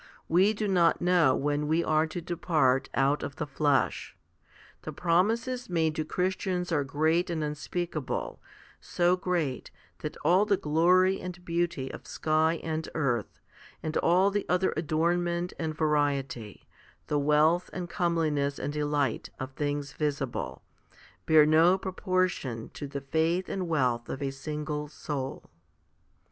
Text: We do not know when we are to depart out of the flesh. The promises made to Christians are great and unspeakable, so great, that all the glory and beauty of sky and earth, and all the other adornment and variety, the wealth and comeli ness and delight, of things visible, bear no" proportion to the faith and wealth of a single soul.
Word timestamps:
We 0.27 0.53
do 0.55 0.67
not 0.67 0.99
know 0.99 1.35
when 1.35 1.67
we 1.67 1.83
are 1.83 2.07
to 2.07 2.21
depart 2.21 2.89
out 2.95 3.21
of 3.21 3.35
the 3.35 3.45
flesh. 3.45 4.17
The 4.81 4.91
promises 4.91 5.69
made 5.69 5.93
to 5.93 6.03
Christians 6.03 6.71
are 6.71 6.83
great 6.83 7.29
and 7.29 7.43
unspeakable, 7.43 8.41
so 8.79 9.15
great, 9.15 9.69
that 9.99 10.17
all 10.25 10.47
the 10.47 10.57
glory 10.57 11.21
and 11.21 11.45
beauty 11.45 11.91
of 11.91 12.07
sky 12.07 12.59
and 12.63 12.89
earth, 12.95 13.39
and 13.83 13.95
all 13.97 14.31
the 14.31 14.47
other 14.49 14.73
adornment 14.75 15.53
and 15.59 15.77
variety, 15.77 16.67
the 17.05 17.19
wealth 17.19 17.69
and 17.71 17.87
comeli 17.87 18.33
ness 18.33 18.57
and 18.57 18.73
delight, 18.73 19.29
of 19.39 19.51
things 19.51 19.93
visible, 19.93 20.63
bear 21.27 21.45
no" 21.45 21.77
proportion 21.77 22.71
to 22.73 22.87
the 22.87 23.01
faith 23.01 23.47
and 23.47 23.67
wealth 23.67 24.09
of 24.09 24.23
a 24.23 24.31
single 24.31 24.87
soul. 24.87 25.51